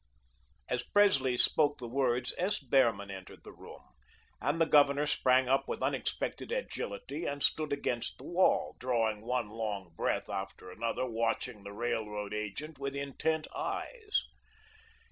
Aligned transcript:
As 0.67 0.81
Presley 0.81 1.37
spoke 1.37 1.77
the 1.77 1.87
words, 1.87 2.33
S. 2.39 2.57
Behrman 2.59 3.11
entered 3.11 3.43
the 3.43 3.51
room, 3.53 3.83
and 4.41 4.59
the 4.59 4.65
Governor 4.65 5.05
sprang 5.05 5.47
up 5.47 5.67
with 5.67 5.83
unexpected 5.83 6.51
agility 6.51 7.25
and 7.27 7.43
stood 7.43 7.71
against 7.71 8.17
the 8.17 8.23
wall, 8.23 8.75
drawing 8.79 9.21
one 9.21 9.49
long 9.51 9.93
breath 9.95 10.27
after 10.27 10.71
another, 10.71 11.05
watching 11.07 11.63
the 11.63 11.71
railroad 11.71 12.33
agent 12.33 12.79
with 12.79 12.95
intent 12.95 13.45
eyes. 13.55 14.23